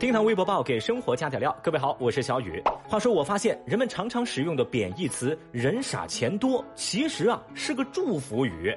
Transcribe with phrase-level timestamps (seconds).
[0.00, 2.58] 听堂微博报给生活加点料，各位好，我是小雨。
[2.88, 8.74] 话说，我发现人们常常使用的贬义词“人傻钱多”，其实啊是个祝福语，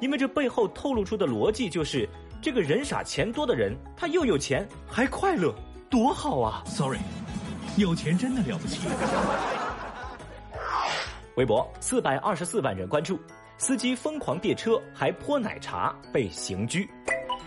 [0.00, 2.08] 因为这背后透露出的逻辑就是，
[2.40, 5.54] 这个人傻钱多的人，他又有钱还快乐，
[5.90, 7.00] 多好啊！Sorry，
[7.76, 8.80] 有钱真的了不起。
[11.36, 13.20] 微博四百二十四万人关注，
[13.58, 16.88] 司机疯狂别车还泼奶茶被刑拘。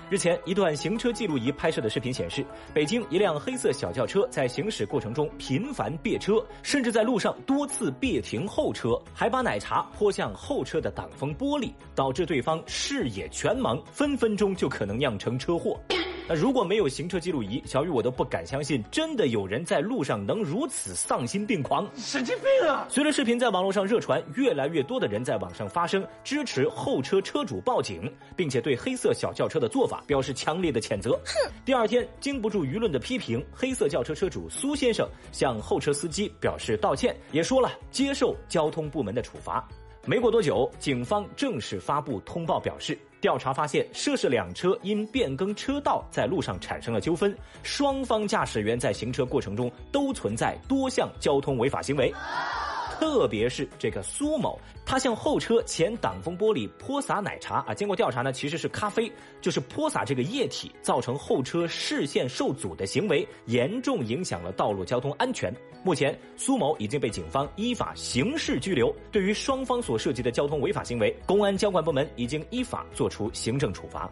[0.07, 15.79] 日前，一段行车记录仪拍摄的视频显示，北京一辆黑色小轿车在行驶过程中频繁别车，甚至在路上多次别停后车，还把奶茶泼向后车的挡风玻璃，导致对方视野全盲，分分钟就可能酿成车祸。
[16.27, 22.87] 那如果没有行车记录仪，小雨我都不敢相信，真的有人在路上能如此丧心病狂，神经病啊！
[22.89, 31.11] 随着视频在网络上热传，越来越多的人在网上发声，支持后车车主报警，并且对黑色小轿车的做法表示强烈的谴责。
[31.25, 31.51] 哼！
[31.63, 39.63] 第二天，经不住舆论的批评，黑色轿车车主苏先生向后车司机表示道歉，也说了接受交通部门的处罚。
[40.07, 52.13] 没过多久，警方正式发布通报，表示调查发现涉事两车因变更车道在路上产生了纠纷，双方驾驶员在行车过程中都存在多项交通违法行为。
[52.99, 65.53] 特别是这个苏某，他向后车前挡风玻璃泼洒奶茶啊，经过调查呢，其实是咖啡，就是泼洒这个液体，造成后车视线受阻的行为，严重影响了道路交通安全。
[65.83, 68.93] 目前，苏某已经被警方依法刑事拘留。
[69.11, 74.09] 对于双方所涉及的交通违法行为，公安交管部门已经依法作出行政处罚。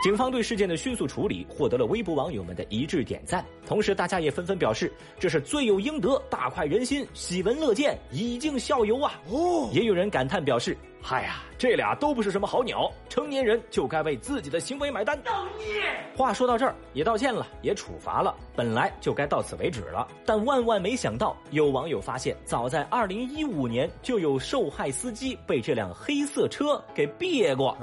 [0.00, 9.20] 警方对事件的迅速处理获得了微博网友们的一致点赞，同时大家也纷纷表示这是罪有应得，大快人心，喜闻乐见，以儆效尤啊！
[9.28, 10.76] 哦，也有人感叹表示。
[11.10, 15.18] 嗨呀，这俩都不是什么好鸟，成年人就该为自己的行为买单。
[15.22, 15.82] 造孽！
[16.14, 20.06] 话说到这儿，也道歉了，也处罚了，本来就该到此为止了。
[20.26, 27.74] 但万万没想到，有网友发现，早在二零一五年就有受害司机被这辆黑色车给别过。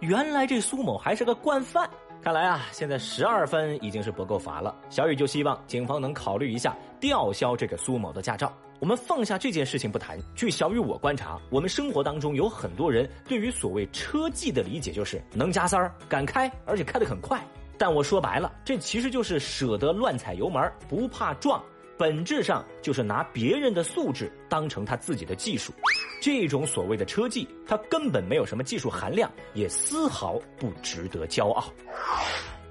[0.00, 1.88] 原来这苏某还是个惯犯。
[2.20, 4.74] 看来啊，现在十二分已经是不够罚了。
[4.90, 8.52] 小雨就希望警方能考虑一下吊销这个苏某的驾照。
[8.80, 17.40] 我们放下这件事情不谈，据小雨我观察，我们生活当中有很多人对于所谓车技的理解就是能加塞儿、敢开，而且开得很快。
[17.78, 21.62] 但我说白了，这其实就是舍得乱踩油门，不怕撞，
[21.96, 25.72] 本质上就是拿别人的素质当成他自己的技术。
[26.20, 31.72] 这种所谓的车技，它根本没有什么技术含量，也丝毫不值得骄傲。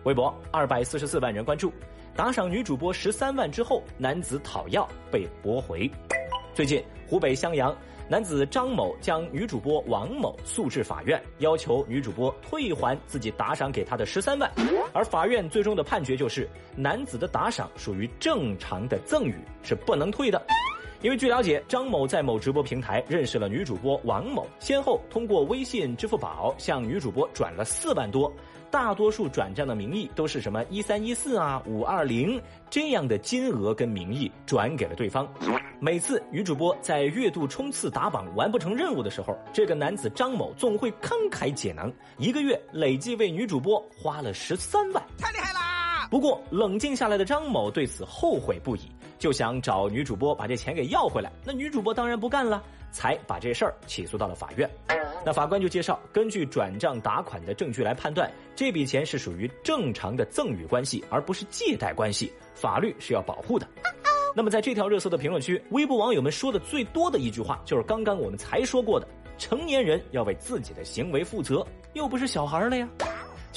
[0.04, 1.72] 微博二百四十四万人关注。
[2.16, 5.90] 打赏女主播十三万之后，男子讨要被驳回。
[6.54, 7.76] 最近，湖北襄阳
[8.10, 14.52] 男子张某将女主播王某诉至法院，要求女主播退还自己打赏给他的十三万。
[14.94, 20.44] 而法院最终的判决就是，男子的打赏属于正常的赠与，是不能退的。
[21.02, 28.32] 因为据了解，张某在某直播平台认识了女主播王某，先后通过微信、支付宝向女主播转了四万多。
[28.70, 35.26] 大多数转账的名义都是什么一三一四啊、五二零这样的金额跟名义转给了对方。
[35.80, 45.47] 每次女主播在月度冲刺打榜完不成任务的时候，这个男子张某总会慷慨解囊，一个月累计为女主播花了十三万，太厉害！
[46.10, 48.82] 不过冷静下来的张某对此后悔不已，
[49.20, 51.32] 就想找女主播把这钱给要回来。
[51.44, 54.70] 那女主播当然不干了，才把这事儿起诉到了法院。
[55.26, 63.68] 那法官就介绍，根据转账打款的证据来判断，这笔钱是属于正常的赠与关系，而不是借贷关系，法律是要保护的。
[64.34, 69.06] 那么在这条热搜的评论区，微博网友们说的最多的一句话，就是刚刚我们才说过的：
[69.38, 72.88] 成年人要为自己的行为负责，又不是小孩了呀。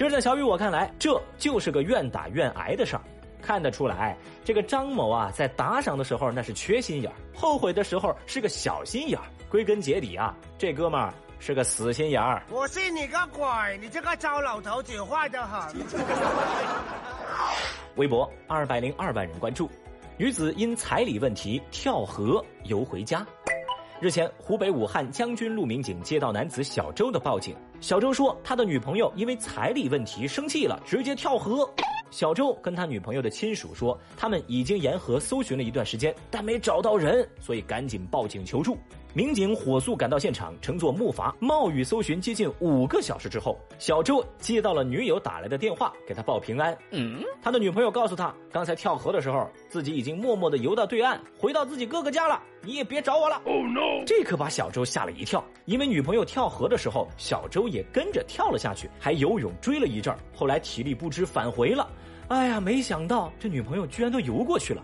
[0.01, 3.03] 其实，在小雨我看来，这就是个愿打愿挨的事儿。
[3.43, 9.27] 看得出来，这个张某啊，在打赏的时候那是缺心眼儿，后悔的时候是个小心眼儿。
[9.51, 11.13] 归根结底啊，这哥们儿。
[11.39, 12.43] 是个死心眼儿！
[12.51, 13.47] 我信你个鬼！
[13.79, 15.77] 你这个糟老头子坏得很。
[17.97, 19.71] 微博二百零二万人关注，
[20.17, 23.27] 女子因彩礼问题跳河游回家。
[24.01, 31.69] 日前，湖北武汉将军路民警接到男子小周的报警，小周说他的女朋友因为彩礼问题生气了，直接跳河。
[32.11, 38.79] 小周跟他女朋友的亲属说，他们已经沿河搜寻了一段时间，但没找到人，所以赶紧报警求助。
[39.13, 46.77] 民警火速赶到现场，乘坐木筏冒雨搜寻接近五个小时之后，小周接到了女友打来的电话，给他报平安。
[46.93, 53.43] 嗯，他的女朋友告诉他，刚才跳河的时候，自己已经默默的游到对岸，回到自己哥哥家了，你也别找我了。
[53.47, 54.05] Oh no！
[54.07, 61.89] 这可把小周吓了一跳，因为女朋友跳河的时候，小周也跟着跳了下去，还游泳追了一阵后来体力不支返回了。
[62.31, 64.81] 哎呀，没想到这女朋友居然都游过去了。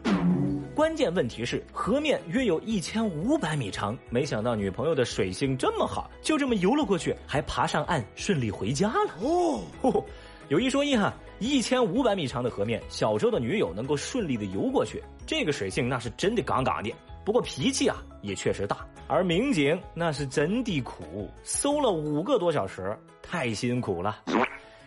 [0.74, 9.14] 关键问题是河面约有一千五百米长，没想到女朋友的水性这么好，就这么游了过去，还爬上岸，顺利回家了。
[9.22, 10.04] 哦，
[10.48, 16.92] 有一说一哈，一千五百米长的河面，小周的女友能够顺利的游过去，这个水性那是真的杠杠的。
[17.24, 24.24] 不过脾气啊也确实大，而民警那是真的苦，搜了五个多小时，太辛苦了。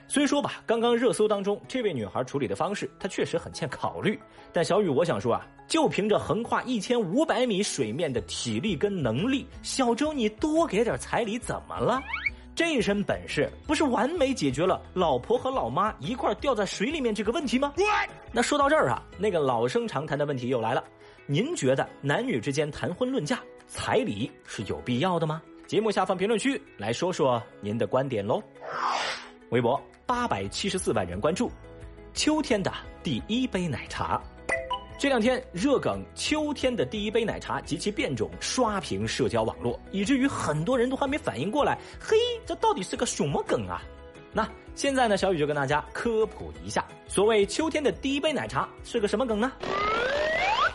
[0.10, 4.20] 虽说吧，刚刚热搜当中这位女孩处理的方式，她确实很欠考虑。
[4.52, 12.02] 但小雨，我想说啊，就凭着横跨一千五百米水面的体力跟能力，小周你多给点彩礼怎么了？
[12.56, 17.72] 这身本事不是完美解决了老婆和老妈一块掉在水里面这个问题吗？
[18.32, 20.84] 那说到这儿啊，那个老生常谈的问题又来了，
[21.28, 25.40] 您觉得男女之间谈婚论嫁，彩礼是有必要的吗？
[25.68, 28.42] 节目下方评论区来说说您的观点喽。
[29.52, 29.80] 微博。
[30.10, 31.52] 八百七十四万人关注，
[32.16, 32.74] 秋天的
[33.04, 34.20] 第一杯奶茶。
[34.98, 43.84] 这两天热梗“秋天的第一杯奶茶”及其变种刷屏社交网络，以至于很多人都还没反应过来，嘿，这到底是个什么梗啊？
[44.34, 49.52] 那现在呢，小雨就跟大家科普一下，所谓“秋天的第一杯奶茶”是个什么梗呢？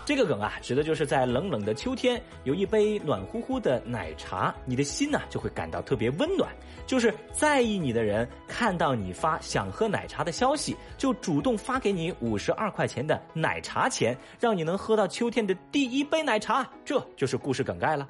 [0.06, 6.50] 这个梗啊，指的就是在冷冷的秋天，有一杯暖乎乎的奶茶，你的心呢就会感到特别温暖。
[6.86, 16.68] 就是在意你的人看到你发想喝奶茶的消息，就主动发给你五十二块钱的奶茶钱，让你能喝到秋天的第一杯奶茶。
[16.84, 18.06] 这就是故事梗概了。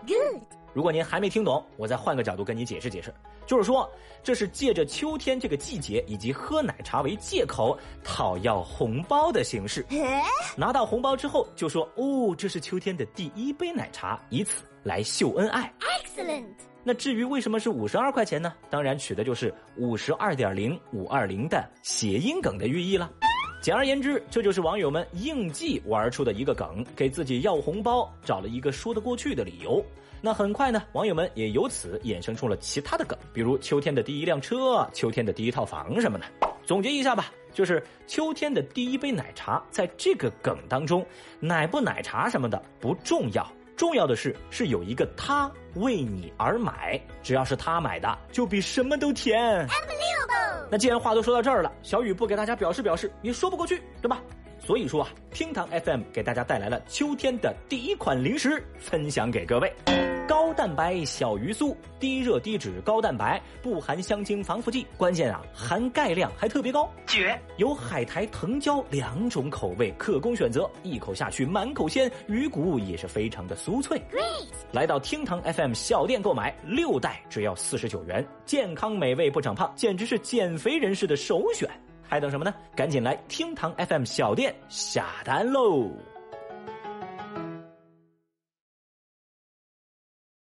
[0.75, 3.15] 如果您还没听懂，我再换个角度跟你解释解释，
[3.47, 3.89] 就是说，
[4.25, 9.87] 这是借着秋天这个季节以及喝奶茶为借口讨要红包的形式。
[10.57, 15.73] 拿到红包之后，就说哦，这是秋天的第一杯奶茶，以此来秀恩爱。
[15.81, 16.45] Excellent。
[16.83, 18.53] 那至于为什么是五十二块钱呢？
[18.69, 23.11] 当然取的就是五十二点零五二零的谐音梗的寓意了。
[23.65, 29.83] 简而言之，这就是网友们应季玩出的一个梗，给自己要红包找了一个说得过去的理由。
[30.21, 36.27] 那很快呢，网友们也由此衍生出了其他的梗，比如秋天的第一辆车、秋天的第一套房什么的。
[36.67, 41.03] 总结一下吧，就是秋天的第一杯奶茶，在这个梗当中，
[41.41, 49.67] 奶不奶茶什么的不重要，重要的是是有一个他为你而买，只要是他买的，就比什么都甜。
[50.71, 54.23] 那既然话都说到这儿了，小雨不给大家表示表示也说不过去，对吧？
[54.67, 59.73] 所以说啊，厅堂 FM 给大家带来了秋天的第一款零食，分享给各位。
[60.27, 67.39] 高蛋白小鱼酥，低热低脂高蛋白，不含香精防腐剂，关键啊含钙量还特别高，绝！
[67.59, 74.01] 有海苔、藤椒两种口味可供选择，一口下去满口鲜，鱼骨也是非常的酥脆。
[74.73, 81.69] 来到厅堂 FM 小店购买六袋只要四十九元，健康美味不长胖，简直是减肥人士的首选。
[82.09, 82.55] 还等什么呢？
[82.77, 85.89] 赶紧来厅堂 FM 小店下单喽！